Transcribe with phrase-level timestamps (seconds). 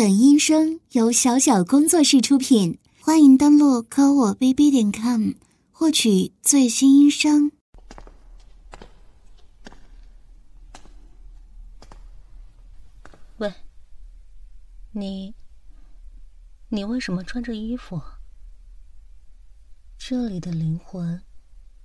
[0.00, 5.32] 本音声由小小工作室出品，欢迎登录科我 bb 点 com
[5.70, 7.52] 获取最新音声。
[13.36, 13.52] 喂，
[14.92, 15.34] 你，
[16.70, 18.00] 你为什么穿着衣服？
[19.98, 21.22] 这里的灵魂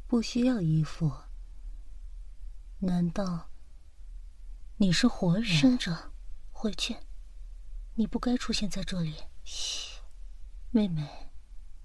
[0.08, 1.12] 不需要衣服。
[2.80, 3.50] 难道
[4.78, 5.44] 你是活人？
[5.44, 6.14] 生者，
[6.54, 6.96] 回去。
[7.98, 9.16] 你不该出现在这里。
[9.46, 10.02] 嘘，
[10.72, 11.32] 妹妹，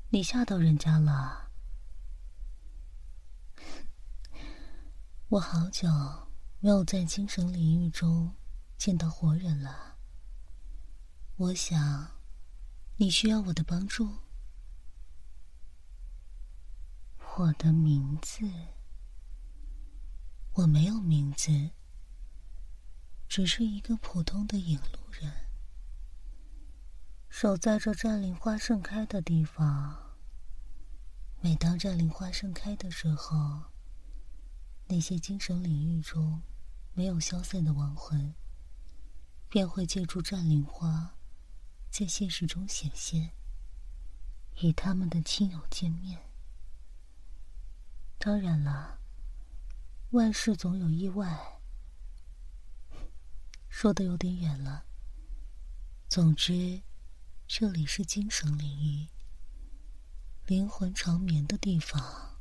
[0.09, 1.53] 你吓到人家了。
[5.29, 5.89] 我好久
[6.59, 8.35] 没有在精神领域中
[8.77, 9.99] 见到活人了。
[11.37, 12.11] 我想，
[12.97, 14.09] 你需要我的帮助。
[17.37, 18.45] 我的名字，
[20.55, 21.71] 我没有名字，
[23.29, 25.50] 只是一个普通的引路人。
[27.31, 29.97] 守在这占领花盛开的地方。
[31.41, 33.63] 每当占领花盛开的时候，
[34.89, 36.43] 那些精神领域中
[36.93, 38.35] 没有消散的亡魂，
[39.49, 41.15] 便会借助占领花，
[41.89, 43.31] 在现实中显现，
[44.61, 46.19] 与他们的亲友见面。
[48.19, 48.99] 当然了，
[50.11, 51.61] 万事总有意外。
[53.69, 54.85] 说的有点远了。
[56.09, 56.83] 总之。
[57.53, 59.09] 这里是精神领域，
[60.47, 62.39] 灵魂长眠的地方。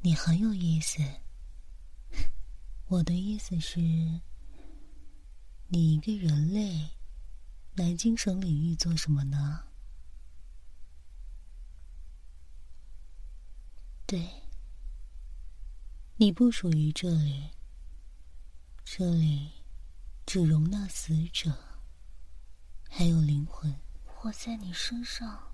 [0.00, 1.02] 你很有意思。
[2.86, 3.80] 我的意思是，
[5.66, 6.88] 你一个人类
[7.74, 9.66] 来精神领域做什么呢？
[14.06, 14.26] 对，
[16.16, 17.50] 你不属于这里，
[18.86, 19.50] 这里
[20.24, 21.67] 只容纳死者。
[22.88, 23.78] 还有灵魂，
[24.22, 25.52] 我在你身上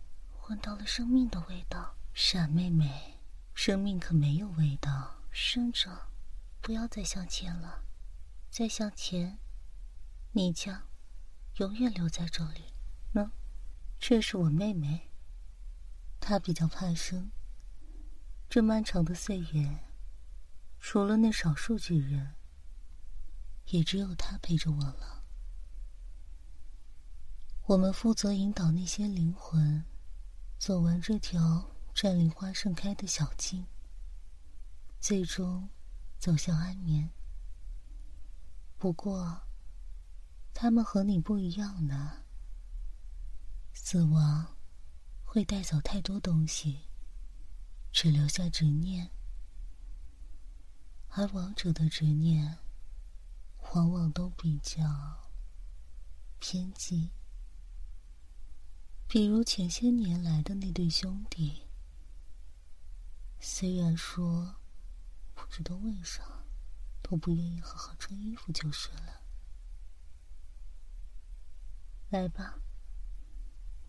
[0.48, 1.94] 闻到了生命的味道。
[2.14, 3.18] 傻妹妹，
[3.54, 5.16] 生命可没有味道。
[5.30, 6.06] 生者，
[6.60, 7.84] 不要再向前了，
[8.48, 9.38] 再向前，
[10.32, 10.82] 你将
[11.56, 12.72] 永远留在这里。
[13.12, 13.30] 喏，
[13.98, 15.10] 这是我妹妹，
[16.20, 17.30] 她比较怕生。
[18.48, 19.84] 这漫长的岁月，
[20.78, 22.36] 除了那少数几人，
[23.66, 25.13] 也只有她陪着我了。
[27.66, 29.82] 我们负责引导那些灵魂
[30.58, 33.64] 走完这条占领花盛开的小径，
[35.00, 35.66] 最终
[36.18, 37.08] 走向安眠。
[38.76, 39.40] 不过，
[40.52, 42.22] 他们和你不一样呢。
[43.72, 44.46] 死亡
[45.24, 46.80] 会带走太多东西，
[47.90, 49.10] 只留下执念，
[51.08, 52.58] 而亡者的执念
[53.72, 54.82] 往往都比较
[56.38, 57.08] 偏激。
[59.14, 61.62] 比如前些年来的那对兄弟，
[63.38, 64.56] 虽然说
[65.34, 66.24] 不知道为啥
[67.00, 69.20] 都不愿意好好穿衣服就是了。
[72.10, 72.58] 来吧，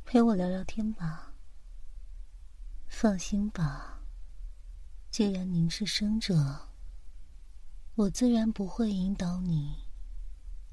[0.05, 1.33] 陪我聊聊天吧。
[2.87, 4.01] 放心吧，
[5.09, 6.69] 既然您是生者，
[7.95, 9.87] 我自然不会引导你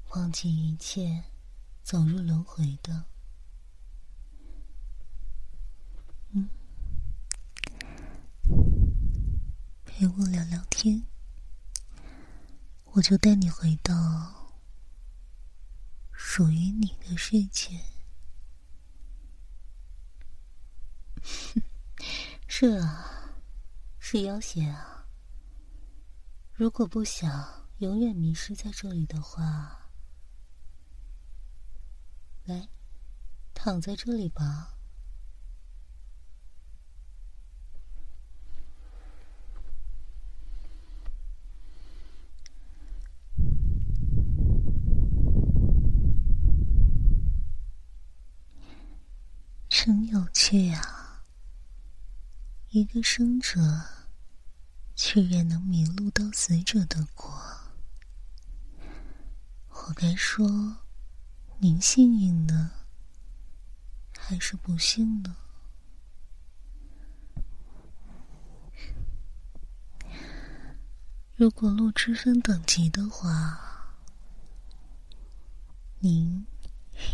[0.09, 1.23] 忘记一切，
[1.81, 3.05] 走入轮回的。
[10.03, 11.01] 陪我聊聊天，
[12.91, 14.51] 我就带你回到
[16.11, 17.79] 属于你的世界。
[22.49, 23.37] 是啊，
[23.97, 25.07] 是要挟啊。
[26.51, 29.89] 如果不想永远迷失在这里的话，
[32.43, 32.67] 来，
[33.53, 34.71] 躺在这里吧。
[49.75, 51.23] 真有趣啊！
[52.69, 53.59] 一个生者，
[54.93, 57.33] 居然能迷路到死者的国。
[59.69, 60.47] 我该说，
[61.57, 62.69] 您幸运呢，
[64.15, 65.35] 还是不幸呢？
[71.35, 73.95] 如果路之分等级的话，
[75.97, 76.45] 您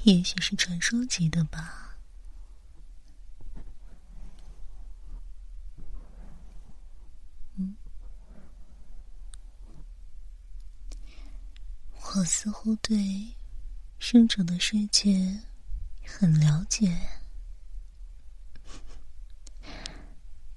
[0.04, 1.89] 也许是传说级的吧。
[12.20, 13.34] 我似乎对
[13.98, 15.40] 生者的世界
[16.06, 16.94] 很了解。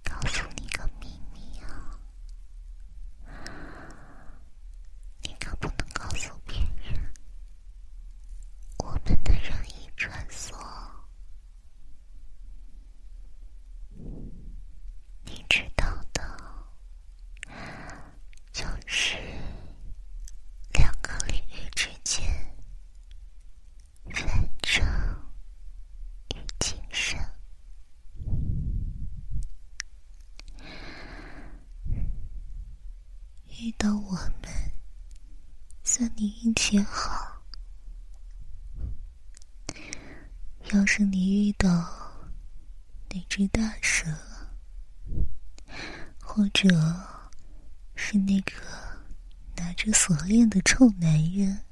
[0.02, 1.96] 告诉你个秘密啊，
[5.22, 7.00] 你可不能告诉别人。
[8.78, 10.52] 我们的任意穿梭，
[15.24, 16.38] 你知道的，
[18.52, 19.16] 就是
[20.72, 22.26] 两个领域之间
[24.12, 24.84] 反正
[26.34, 27.18] 与今生。
[33.46, 34.12] 遇到我
[34.42, 34.50] 们，
[35.84, 36.10] 算
[36.72, 37.42] 也好。
[40.72, 41.68] 要是你遇到
[43.10, 44.06] 那只大蛇，
[46.18, 46.66] 或者
[47.94, 48.52] 是那个
[49.54, 51.62] 拿着锁链的臭男人，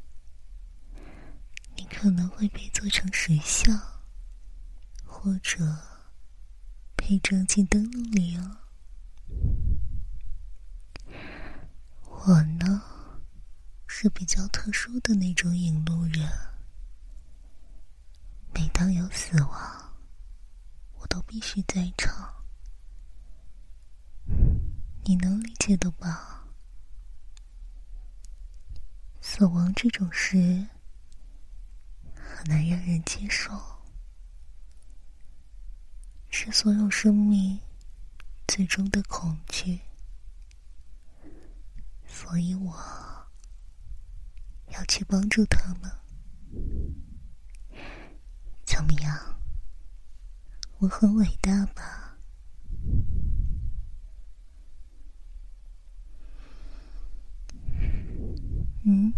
[1.76, 3.74] 你可能会被做成石像，
[5.06, 5.78] 或者
[6.94, 8.58] 被装进灯笼里哦。
[12.04, 12.82] 我呢，
[13.86, 16.30] 是比较特殊的那种引路人。
[18.52, 19.94] 每当有死亡，
[20.94, 22.34] 我都必须在场。
[25.04, 26.46] 你能理解的吧？
[29.20, 30.38] 死亡这种事
[32.14, 33.52] 很难让人接受，
[36.30, 37.60] 是所有生命
[38.48, 39.78] 最终的恐惧。
[42.06, 42.74] 所以我
[44.68, 45.92] 要去帮助他们。
[48.80, 49.36] 怎么样？
[50.78, 52.16] 我很伟大吧？
[58.86, 59.12] 嗯，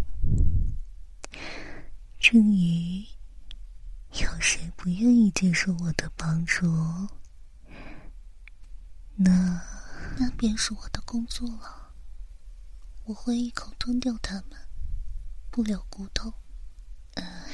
[2.19, 3.05] 至于
[4.15, 6.67] 有谁不愿意接受我的帮助，
[9.15, 9.63] 那
[10.19, 11.93] 那便是我的工作了。
[13.05, 14.59] 我会一口吞掉他们，
[15.53, 16.35] 不留骨头。
[17.15, 17.47] 呃，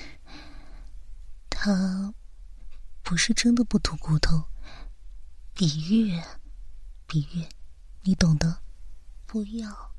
[1.60, 2.14] 他
[3.02, 4.44] 不是真的不吐骨头，
[5.55, 6.22] 比喻，
[7.05, 7.49] 比喻，
[8.02, 8.62] 你懂的。
[9.26, 9.93] 不要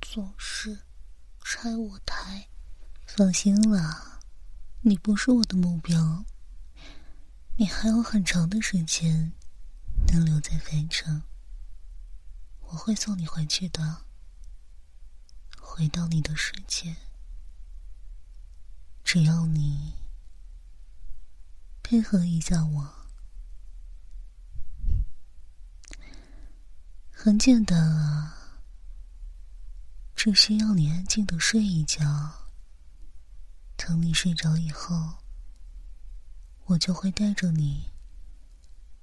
[0.00, 0.80] 总是
[1.44, 2.48] 拆我台。
[3.06, 4.18] 放心啦，
[4.80, 6.24] 你不是我的目标。
[7.56, 9.32] 你还有很长的时间
[10.08, 11.22] 能留在凡城，
[12.62, 14.02] 我会送你回去的。
[15.56, 16.96] 回到你的世界，
[19.04, 19.94] 只要你
[21.88, 22.92] 配合一下我，
[27.12, 28.58] 很简单啊，
[30.16, 32.02] 只需要你安静的睡一觉。
[33.76, 35.14] 等你睡着以后，
[36.64, 37.88] 我就会带着你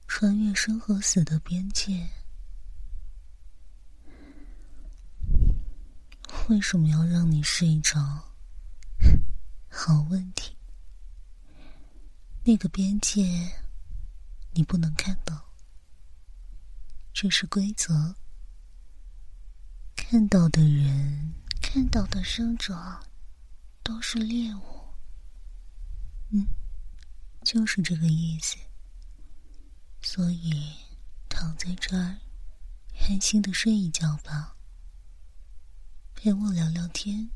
[0.05, 2.09] 穿越生和死的边界。
[6.49, 8.33] 为什么要让你睡着？
[9.71, 10.57] 好问题。
[12.45, 13.23] 那个边界
[14.51, 15.53] 你不能看到，
[17.13, 18.15] 这是规则。
[19.95, 22.99] 看到的人，看到的生者，
[23.81, 24.61] 都是猎物。
[26.31, 26.45] 嗯，
[27.45, 28.57] 就是这个意思。
[30.01, 30.69] 所以
[31.29, 32.19] 躺在这儿，
[33.07, 34.57] 安心的睡一觉吧。
[36.13, 37.29] 陪我聊聊天，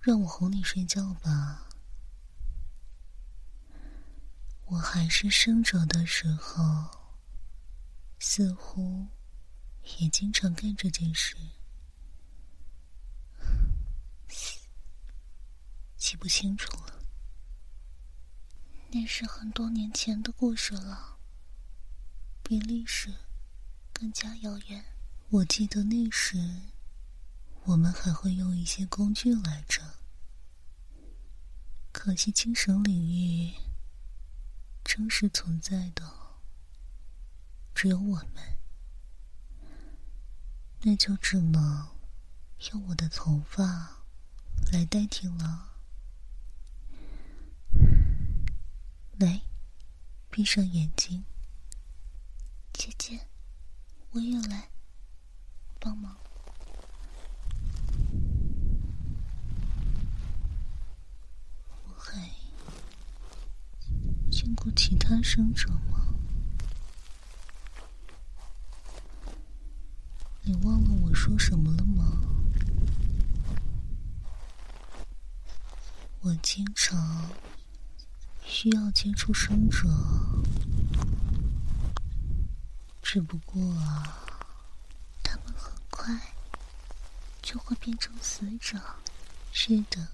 [0.00, 1.63] 让我哄你睡觉吧。
[4.66, 7.12] 我还是生者的时候，
[8.18, 9.06] 似乎
[10.00, 11.36] 也经常干这件事，
[15.96, 17.04] 记不清楚了。
[18.90, 21.18] 那是很多年前的故事了，
[22.42, 23.12] 比历史
[23.92, 24.84] 更加遥远。
[25.30, 26.38] 我记得那时。
[27.66, 29.80] 我们还会用一些工具来着，
[31.92, 33.54] 可惜精神领域
[34.84, 36.12] 真实存在的
[37.74, 38.58] 只有我们，
[40.82, 41.88] 那就只能
[42.70, 44.04] 用我的头发
[44.70, 45.72] 来代替了。
[49.18, 49.42] 来，
[50.30, 51.24] 闭上眼睛，
[52.72, 53.26] 姐姐，
[54.10, 54.70] 我也来
[55.80, 56.16] 帮忙。
[64.44, 66.14] 见过其他生者吗？
[70.42, 72.20] 你忘了我说什么了吗？
[76.20, 77.26] 我经常
[78.44, 79.88] 需要接触生者，
[83.02, 84.26] 只不过啊，
[85.22, 86.14] 他们很快
[87.40, 88.78] 就会变成死者。
[89.52, 90.06] 是的，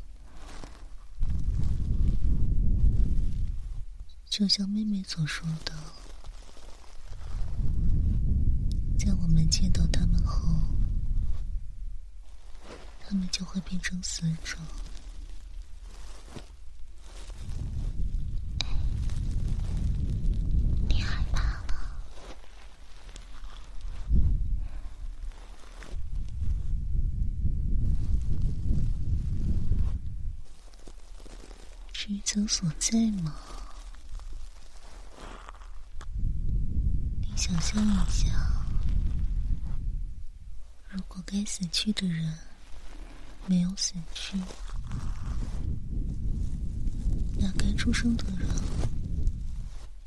[4.40, 5.74] 就像妹妹所说的，
[8.98, 10.48] 在我们见到他们后，
[13.06, 14.56] 他们就会变成死者。
[20.88, 21.74] 你害怕了？
[31.92, 33.34] 职责所在吗？
[37.22, 38.26] 你想一下，
[40.88, 42.36] 如果该死去的人
[43.46, 44.36] 没有死去，
[47.38, 48.48] 那该出生的人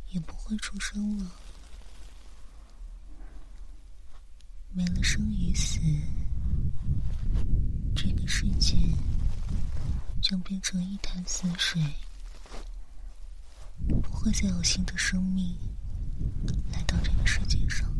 [0.09, 1.31] 也不会出生了。
[4.73, 5.79] 没了生与死，
[7.95, 8.75] 这个世界
[10.21, 11.81] 将变成一潭死水，
[13.87, 15.57] 不会再有新的生命
[16.93, 17.91] 到这个世界上，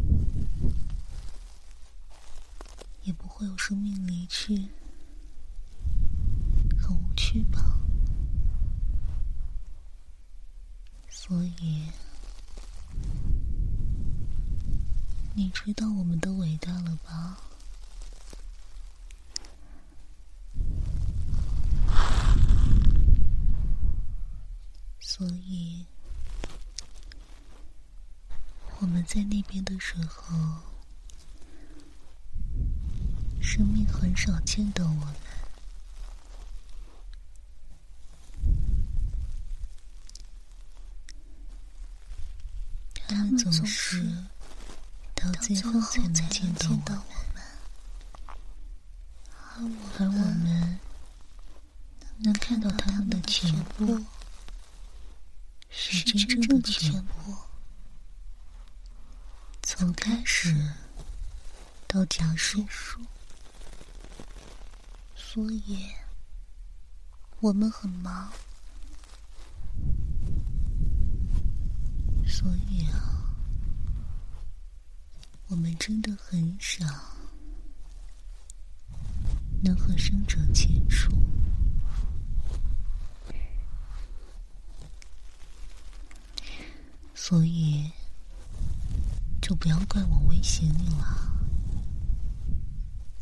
[3.02, 4.68] 也不会有生命离去，
[6.80, 7.80] 很无趣吧？
[11.10, 11.88] 所以，
[15.34, 17.40] 你知道我们的伟大了吧？
[25.00, 25.86] 所以，
[28.80, 30.36] 我们在那边的时候，
[33.40, 35.16] 生命很少见到我了。
[43.08, 44.04] 他们总是
[45.14, 46.66] 到最后才能见到
[46.96, 47.02] 我
[47.36, 47.44] 们，
[50.00, 50.80] 而我们
[52.18, 54.04] 能看到他们的全部。
[55.70, 57.36] 是真正的全部，
[59.64, 60.56] 从开始
[61.88, 62.64] 到结束。
[65.66, 65.80] 所以，
[67.40, 68.30] 我们很忙。
[72.28, 73.34] 所以啊，
[75.48, 76.86] 我们真的很少
[79.64, 81.14] 能和生者接触。
[87.16, 87.90] 所以，
[89.42, 91.32] 就不要怪我威胁你了。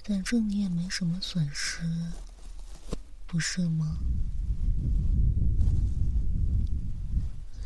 [0.03, 1.83] 反正你也没什么损失，
[3.31, 3.97] 不是吗？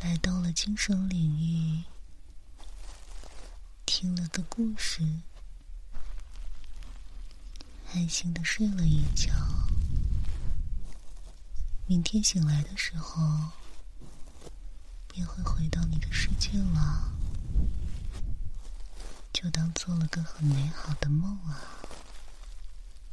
[0.00, 1.82] 来到了精神领域，
[3.84, 5.02] 听了个故事，
[7.92, 9.32] 安心的睡了一觉。
[11.86, 13.50] 明天醒来的时候。
[15.08, 17.10] 便会回到你的世界了，
[19.32, 21.58] 就当做了个很美好的梦啊。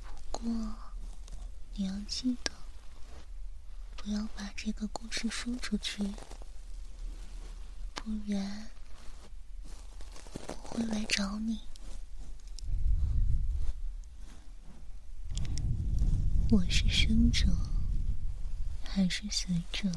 [0.04, 0.76] 不过，
[1.76, 2.52] 你要记得，
[3.96, 6.04] 不要把这个故事说出去，
[7.96, 8.70] 不然
[10.48, 11.62] 我会来找你。
[16.52, 17.48] 我是生者，
[18.84, 19.92] 还是死者？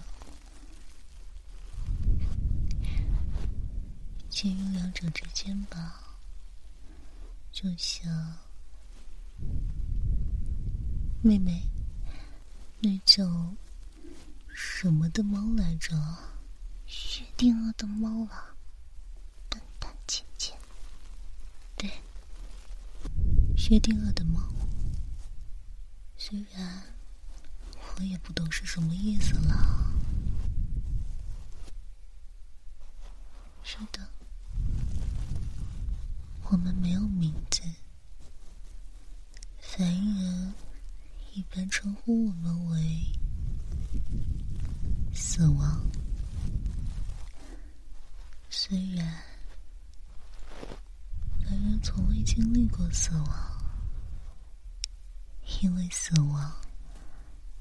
[4.30, 6.16] 介于两者之间吧，
[7.52, 8.38] 就像
[11.26, 11.61] 妹妹，
[12.78, 13.52] 那叫
[14.54, 15.92] 什么的猫来着？
[16.87, 18.54] 薛定谔的猫啊，
[19.49, 20.54] 笨蛋姐姐。
[21.76, 21.90] 对，
[23.56, 24.40] 薛定谔的猫。
[26.16, 26.80] 虽然
[27.97, 29.92] 我也不懂是什么意思了。
[33.64, 34.09] 是的。
[36.45, 37.61] 我们没有名字，
[39.59, 40.54] 凡人
[41.35, 43.04] 一般称呼我们为
[45.12, 45.85] 死亡。
[48.49, 49.23] 虽然
[51.44, 53.57] 凡人从未经历过死亡，
[55.62, 56.52] 因为死亡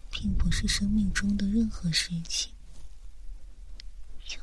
[0.10, 2.51] 并不是生命中的任何事情，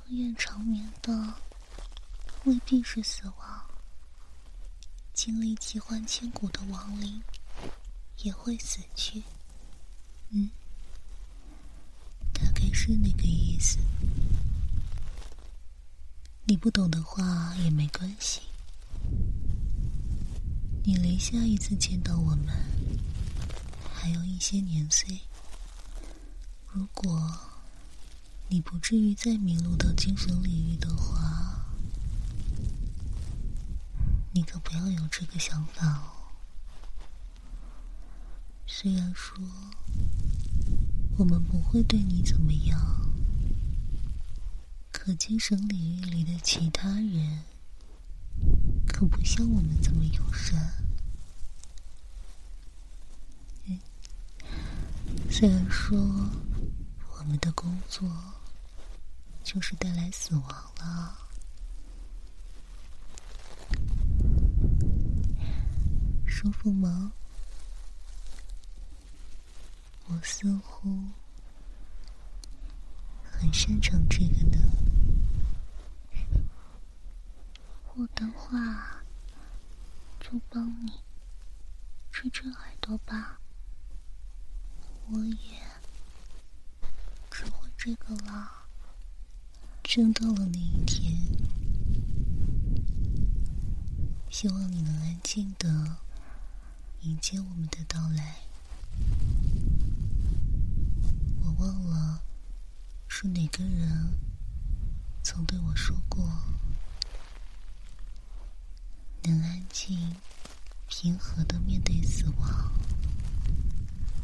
[0.09, 1.35] 永远长眠的
[2.45, 3.61] 未必是死亡。
[5.13, 7.21] 经历奇幻千古的亡灵
[8.19, 9.21] 也会死去，
[10.31, 10.49] 嗯，
[12.33, 13.79] 大概是那个意思。
[16.45, 18.43] 你不懂的话也没关系。
[20.85, 22.49] 你离下一次见到我们
[23.95, 25.21] 还有一些年岁。
[26.73, 27.39] 如果
[28.49, 31.65] 你不至于再迷路到精神领域的话，
[34.33, 36.11] 你可不要有这个想法哦。
[38.67, 39.39] 虽然说
[41.17, 43.09] 我们不会对你怎么样，
[44.91, 47.45] 可精神领域里的其他人
[48.87, 50.73] 可不像我们这么友善。
[55.31, 58.09] 虽然说我们的工作
[59.43, 61.17] 就是带来死亡了，
[66.27, 67.13] 舒服吗？
[70.09, 70.89] 我似乎
[73.23, 74.59] 很擅长这个呢。
[77.95, 79.03] 我的话，
[80.19, 80.93] 就帮你
[82.11, 83.39] 吹吹耳朵吧。
[85.11, 85.61] 我也
[87.31, 88.51] 只会这个了。
[89.83, 91.13] 真到了那一天，
[94.31, 95.99] 希望你能安静的
[97.03, 98.37] 迎接我们的到来。
[101.45, 102.23] 我忘了
[103.07, 104.15] 是哪个人
[105.23, 106.27] 曾对我说过
[109.25, 110.17] ：“能安静、
[110.89, 112.73] 平和的面对死亡，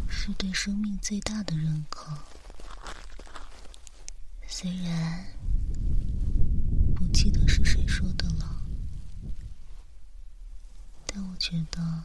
[0.08, 2.12] 是对生命最大的认可。”
[4.46, 5.26] 虽然
[6.96, 8.62] 不记得是谁说的了，
[11.06, 12.04] 但我觉得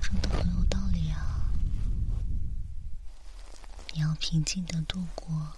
[0.00, 1.50] 真的很有道理啊。
[3.94, 5.56] 你要平静的度过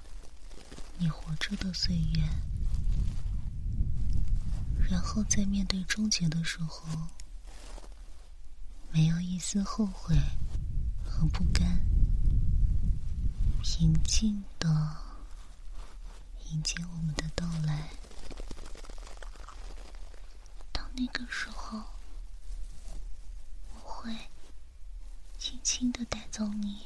[0.99, 2.23] 你活着的岁月，
[4.93, 6.87] 然后在面对终结的时候，
[8.91, 10.15] 没有一丝后悔
[11.03, 11.81] 和不甘，
[13.63, 14.69] 平静的
[16.51, 17.89] 迎接我们的到来。
[20.71, 21.83] 到那个时候，
[23.73, 24.15] 我会
[25.39, 26.83] 轻轻的带走你。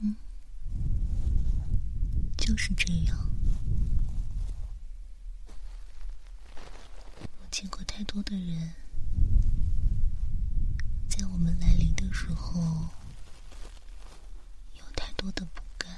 [0.00, 0.16] 嗯
[2.38, 3.18] 就是这样。
[7.40, 8.74] 我见过太多的人，
[11.08, 12.60] 在我们来临的时候，
[14.72, 15.88] 有太多的不甘。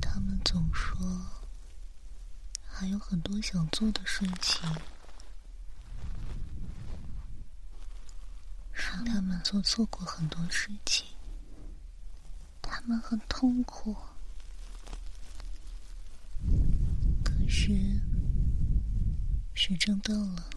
[0.00, 0.96] 他们总说
[2.64, 4.70] 还有很多想做的事情，
[8.72, 11.04] 让他们做错过很多事情。
[12.62, 13.96] 他们很痛苦，
[17.54, 17.70] 可是
[19.54, 20.50] 时间到了，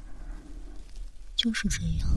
[1.36, 2.10] 就是这样。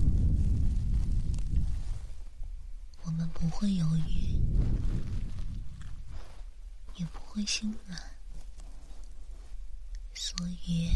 [3.02, 4.40] 我们不会犹豫，
[6.96, 8.00] 也不会心软，
[10.14, 10.92] 所以，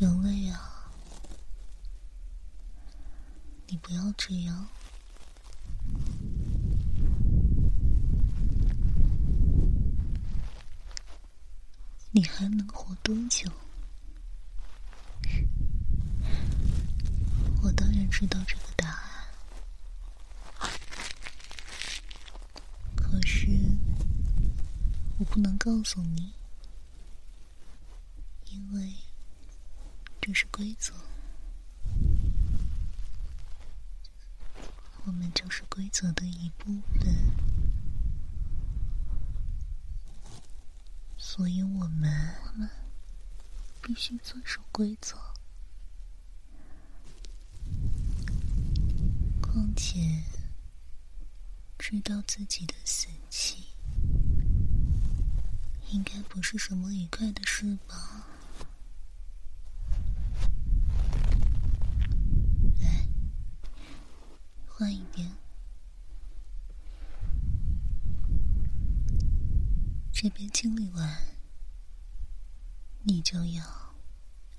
[0.00, 0.90] 人类啊，
[3.68, 4.66] 你不要这样。
[12.16, 13.46] 你还能活多久？
[17.62, 20.70] 我当然知道这个答案，
[22.94, 23.46] 可是
[25.18, 26.32] 我不能告诉你，
[28.46, 28.94] 因为
[30.18, 30.94] 这是规则。
[35.04, 37.14] 我们就是规则的一部分，
[41.36, 42.10] 所以我们
[43.82, 45.18] 必须遵守规则。
[49.42, 50.22] 况且，
[51.78, 53.66] 知道自己的死期，
[55.90, 58.26] 应该不是什么愉快的事吧？
[62.80, 63.06] 来
[64.66, 65.30] 换一遍，
[70.26, 71.18] 这边清理完，
[73.04, 73.64] 你就要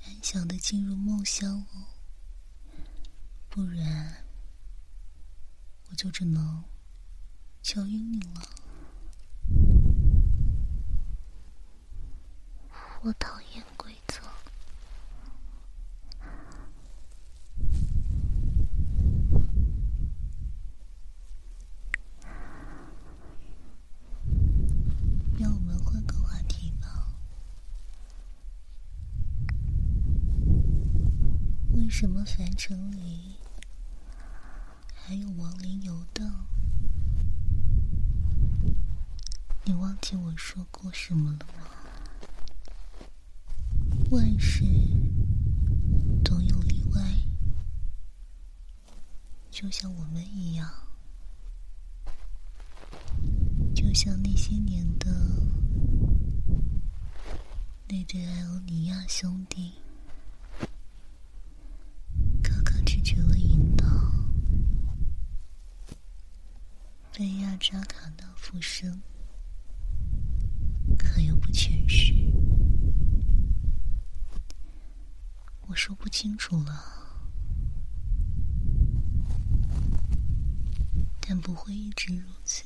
[0.06, 1.88] 安详的进入梦乡哦，
[3.50, 4.24] 不然
[5.90, 6.64] 我就只能
[7.62, 8.42] 敲晕你了。
[13.02, 14.22] 我讨厌规则，
[32.00, 33.38] 什么凡尘里
[34.94, 36.46] 还有亡灵游荡？
[39.64, 41.64] 你忘记我说过什么了吗？
[44.12, 44.64] 万事
[46.24, 47.02] 都有例外，
[49.50, 50.72] 就像我们一样，
[53.74, 55.10] 就像那些年的
[57.88, 59.74] 那对艾欧尼亚兄弟，
[62.44, 63.86] 哥哥拒绝了引导，
[67.14, 69.02] 被亚扎卡纳附身，
[70.98, 72.14] 可又不全是。
[75.68, 76.84] 我说不清楚了，
[81.22, 82.64] 但不会一直如此。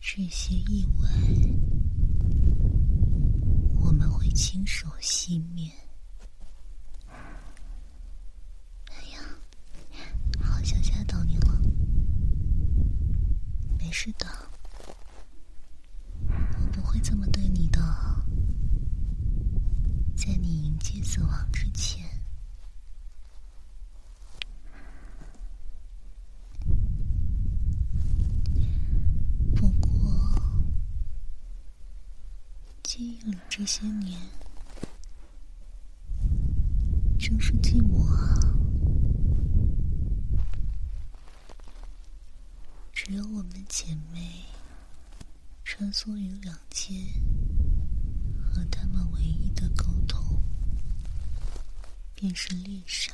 [0.00, 1.08] 这些意外，
[3.80, 5.68] 我们会亲手熄灭。
[8.92, 9.18] 哎呀，
[10.40, 11.60] 好像吓到你了，
[13.76, 14.24] 没事的，
[16.28, 17.80] 我不会这么对你的。
[20.16, 22.06] 在你迎接死亡之前，
[29.56, 29.90] 不过
[32.82, 34.20] 记忆里这些年
[37.16, 38.34] 真是寂寞啊，
[42.92, 44.44] 只有我们姐妹
[45.62, 46.92] 穿梭于两界。
[48.52, 50.42] 和他们唯一的沟通，
[52.16, 53.12] 便是猎杀。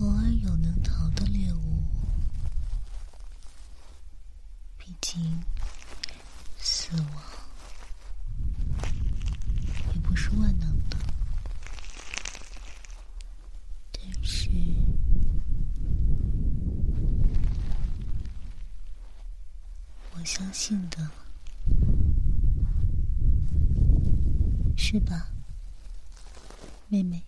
[0.00, 1.82] 偶尔有能逃的猎物，
[4.76, 5.40] 毕竟
[6.58, 7.22] 死亡
[9.94, 10.96] 也不是万能的。
[13.92, 14.50] 但是。
[20.26, 21.10] 相信的，
[24.74, 25.28] 是吧，
[26.88, 27.22] 妹妹？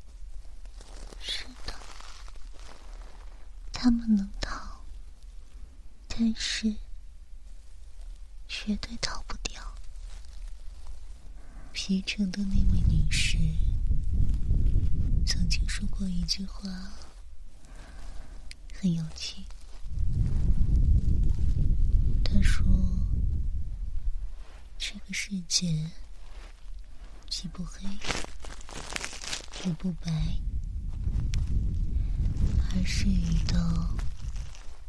[1.20, 1.74] 是的，
[3.70, 4.82] 他们能逃，
[6.08, 6.74] 但是
[8.48, 9.62] 绝对逃不掉。
[11.72, 13.36] 皮城的那位女士
[15.26, 16.66] 曾经说过一句话，
[18.72, 19.42] 很有趣。
[22.24, 22.64] 他说
[24.80, 25.90] ：“这个世界
[27.28, 27.86] 既不黑
[29.66, 30.10] 也不白，
[32.70, 33.94] 而是一道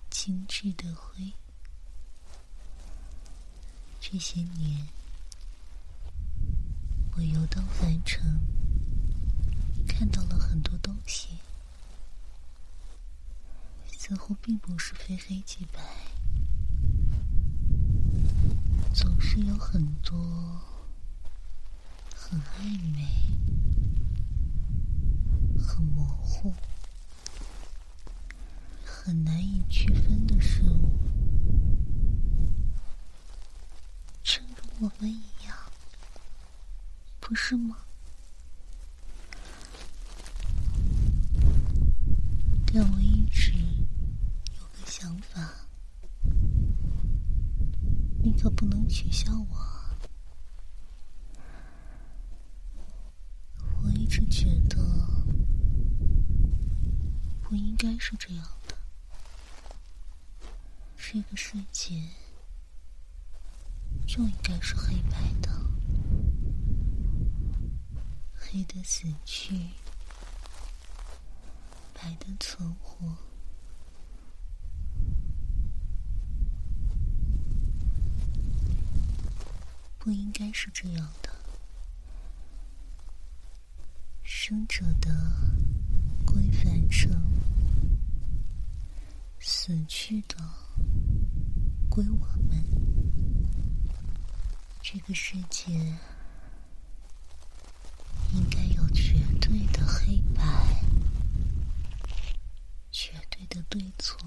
[0.09, 1.33] 精致的灰。
[3.99, 4.87] 这些年，
[7.17, 8.39] 我游荡凡尘，
[9.87, 11.29] 看到了很多东西，
[13.97, 15.81] 似乎并不是非黑即白。”
[18.93, 20.15] 总是有很多
[22.15, 23.07] 很暧昧、
[25.59, 26.53] 很模糊、
[28.85, 30.91] 很难以区分的事物，
[34.23, 35.23] 正如我们一样，
[37.27, 37.75] 不是吗？
[42.73, 45.53] 但我一直有个想法。
[48.23, 49.57] 你可不能取笑我。
[53.83, 54.77] 我一直觉得
[57.41, 58.77] 不应该是这样的。
[60.95, 62.01] 这个世界
[64.07, 65.49] 就应该是黑白的，
[68.57, 69.55] 黑的死去，
[71.93, 73.15] 白的存活。
[79.99, 81.29] 不应该是这样的。
[84.23, 85.11] 生者的
[86.25, 87.11] 归凡尘，
[89.39, 90.35] 死去的
[91.87, 92.65] 归我们。
[94.81, 95.95] 这个世界
[98.33, 100.83] 应该有绝对的黑白，
[102.91, 104.17] 绝对的对错。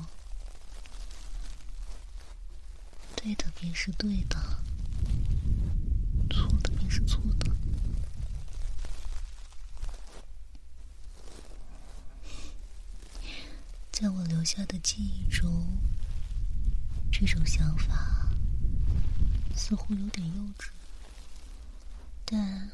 [3.17, 4.37] 对的便是对的。
[6.31, 7.55] 错的便是错的，
[13.91, 15.79] 在我留下的记忆中，
[17.13, 18.29] 这种想法
[19.57, 20.71] 似乎有点幼稚。
[22.25, 22.71] 但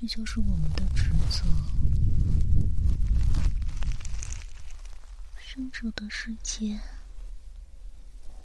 [0.00, 1.44] 这就是我们的职责。
[5.36, 6.78] 生者的世界，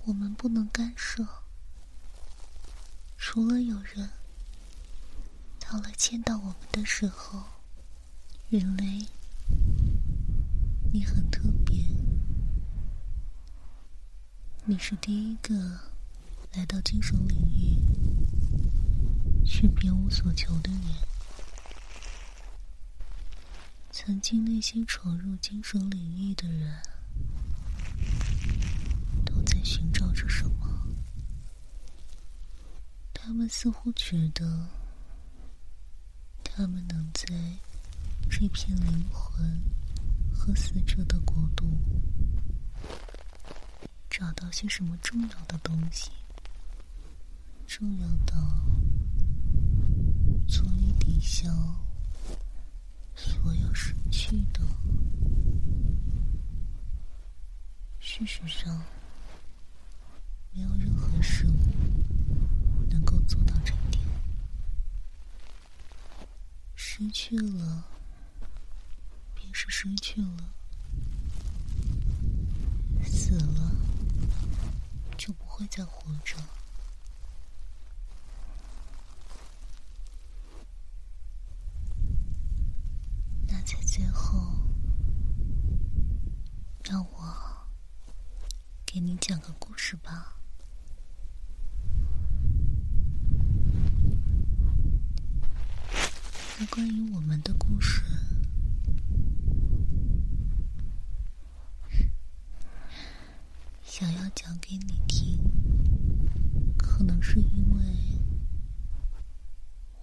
[0.06, 1.24] 我们不能干涉。
[3.18, 4.10] 除了有人
[5.60, 7.44] 到了见到我们的时候，
[8.50, 9.06] 人类，
[10.92, 11.86] 你很特别，
[14.66, 15.54] 你是第一个
[16.54, 17.78] 来到精神领域
[19.46, 20.82] 却别无所求的人。
[24.06, 26.78] 曾经那些闯入精神领域的人。
[29.26, 30.68] 都在寻找着什么？
[33.13, 34.68] 他们似乎觉得，
[36.44, 37.28] 他们能在
[38.30, 39.63] 这片灵魂
[40.34, 41.66] 和死者的国度
[44.10, 46.12] 找到些什么重要的东西，
[47.66, 48.36] 重要到
[50.46, 51.48] 足以抵消
[53.23, 54.62] 所有失去的。
[57.99, 58.81] 事实上。
[60.55, 64.03] 没有任何事物能够做到这一点。
[66.75, 67.83] 失去了，
[69.33, 70.38] 便是失去了；
[73.03, 73.71] 死了，
[75.17, 76.38] 就不会再活着。
[83.47, 84.53] 那在最后，
[86.83, 87.65] 让我
[88.86, 90.29] 给你讲个故事吧。
[96.69, 98.01] 关于我们的故事，
[103.95, 105.38] 想要讲给你听，
[106.79, 107.84] 可能是因为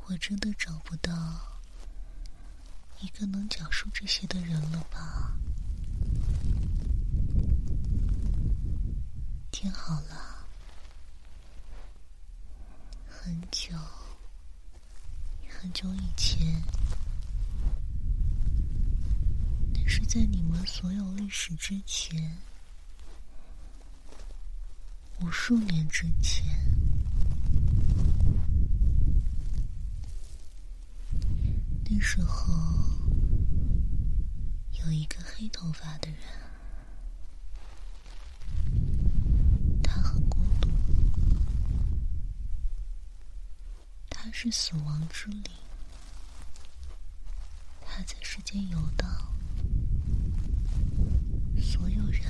[0.07, 1.12] 我真的找不到
[3.00, 5.37] 一个能讲述这些的人了吧？
[9.50, 10.46] 听好了，
[13.09, 13.74] 很久。
[15.48, 16.62] 很久以前，
[19.74, 22.38] 那是在你们所有历史之前，
[25.20, 26.44] 无数年之前。
[31.85, 32.52] 那时候，
[34.85, 36.18] 有一个黑头发的人。
[39.83, 40.68] 他很孤独，
[44.09, 45.42] 他是死亡之灵，
[47.85, 49.09] 他在世间游荡，
[51.61, 52.22] 所有人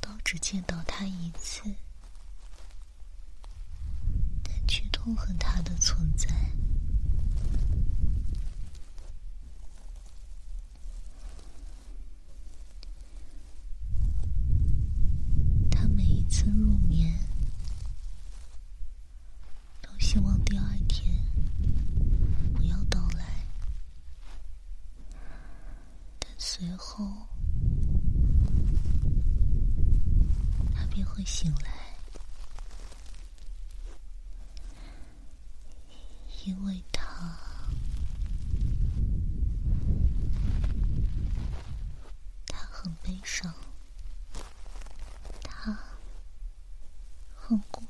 [0.00, 1.60] 都只见到他一次，
[4.44, 6.28] 但却痛恨他的存在。
[15.68, 17.18] 他每一次入眠。
[19.98, 21.12] 希望第二天
[22.54, 23.46] 不要到来，
[26.20, 27.04] 但随后
[30.74, 31.96] 他便会醒来，
[36.44, 37.38] 因为他
[42.46, 43.54] 他很悲伤，
[45.44, 45.78] 他
[47.36, 47.80] 很孤。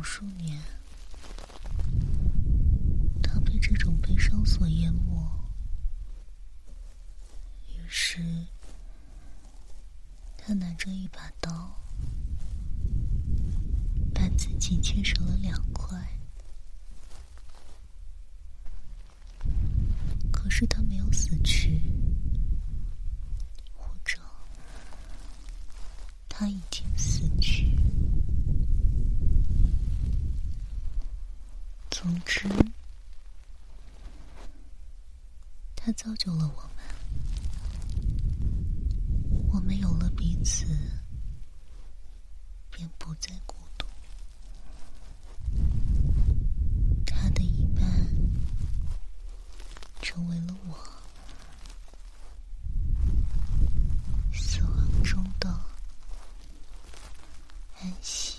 [0.00, 0.60] 数年，
[3.22, 5.12] 他被这种悲伤所淹没，
[7.68, 8.18] 于是
[10.48, 11.78] 他拿着一把刀，
[14.14, 15.94] 把自己切成了两块。
[20.32, 21.82] 可是他没有死去，
[23.76, 24.18] 或者
[26.30, 27.78] 他已经死去。
[31.90, 32.48] 总之，
[35.76, 36.82] 他造就了我们，
[39.52, 40.64] 我们有了彼此，
[42.70, 43.84] 便不再孤独。
[47.04, 47.82] 他的一半
[50.00, 50.78] 成为了我，
[54.32, 55.50] 死亡中的
[57.80, 58.38] 安息。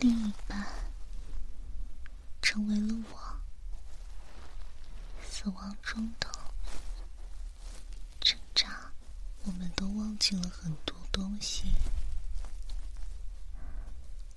[0.00, 0.66] 另一半。
[2.42, 3.18] 成为了我
[5.26, 6.28] 死亡中的
[10.22, 11.64] 记了很多东西，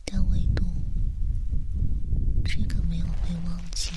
[0.03, 0.65] 但唯独
[2.43, 3.91] 这个没有被忘记。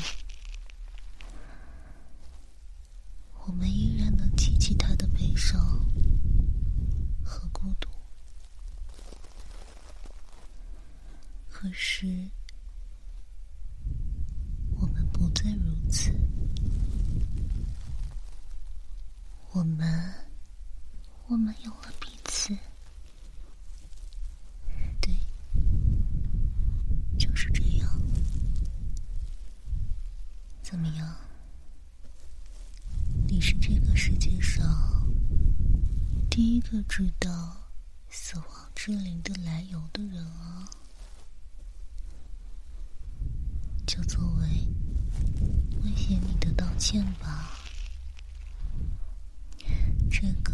[3.46, 5.59] 我们依然能记起他的悲伤
[7.24, 7.88] 和孤独，
[11.48, 12.29] 可是
[14.79, 16.12] 我们不再如此。
[19.53, 20.14] 我们，
[21.27, 22.57] 我们有了彼此。
[25.01, 25.12] 对，
[27.18, 28.01] 就是这样。
[30.62, 31.16] 怎么样？
[33.27, 34.64] 你是这个世界上
[36.31, 37.57] 第一个知道
[38.11, 40.69] 死亡之灵的来由的人啊！
[43.87, 44.47] 就作为
[45.83, 47.57] 威胁你的道歉吧。
[50.11, 50.53] 这个，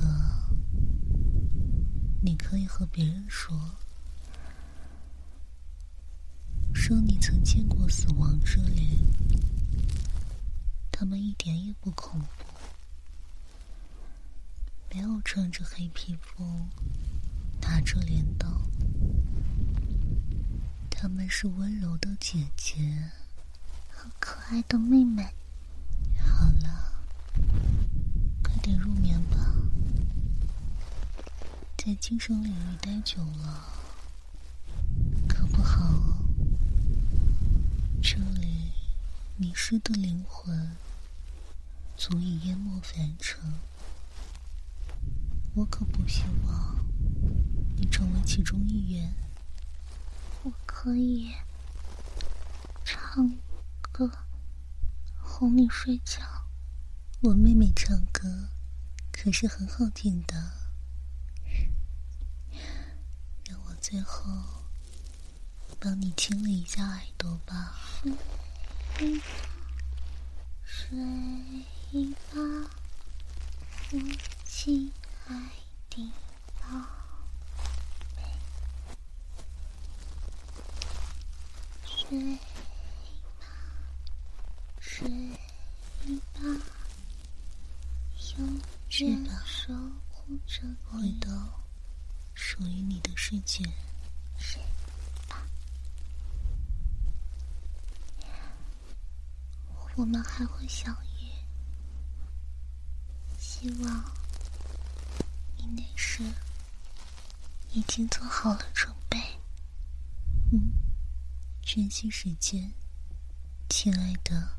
[2.23, 3.59] 你可以和别人说，
[6.73, 9.05] 说你曾见过死亡之灵，
[10.93, 12.54] 他们一点也不恐怖，
[14.95, 16.45] 没有穿着黑皮肤，
[17.61, 18.47] 拿着镰刀，
[20.89, 23.11] 他们是温柔的姐姐
[23.89, 25.35] 和可爱的妹妹。
[26.17, 26.93] 好了。
[28.41, 29.53] 快点入眠吧，
[31.77, 33.65] 在精神领域待久了
[35.29, 36.19] 可不好哦。
[38.01, 38.71] 这里
[39.37, 40.71] 迷失的灵魂
[41.97, 43.41] 足以淹没凡尘，
[45.57, 46.85] 我可不希望
[47.77, 49.15] 你成为其中一员。
[50.43, 51.33] 我可以
[52.85, 53.39] 唱
[53.93, 54.11] 歌
[55.21, 56.21] 哄你睡觉，
[57.21, 58.49] 我妹妹唱歌。
[59.13, 60.35] 可是很好听的，
[63.49, 64.25] 让我最后
[65.79, 67.79] 帮你清理一下耳朵吧。
[70.65, 70.99] 睡
[72.33, 72.71] 吧，
[73.93, 73.99] 我
[74.45, 74.93] 亲
[75.27, 75.35] 爱
[75.91, 76.13] 的
[76.61, 76.67] 宝
[78.17, 78.23] 贝，
[81.87, 82.37] 睡
[83.41, 83.47] 吧，
[84.81, 85.09] 睡
[86.33, 86.41] 吧，
[88.37, 88.45] 有。
[88.91, 89.33] 去吧，
[90.89, 91.29] 回到
[92.35, 93.65] 属于你的世界。
[94.39, 94.63] 睡
[95.29, 95.45] 吧，
[99.97, 101.33] 我们还会相遇。
[103.37, 104.05] 希望
[107.73, 109.19] 已经做好了准备。
[110.53, 110.73] 嗯，
[111.63, 112.73] 珍惜时间，
[113.69, 114.57] 亲爱的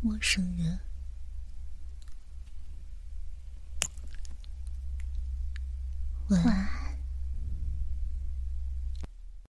[0.00, 0.78] 陌生人。
[6.28, 6.63] 晚安。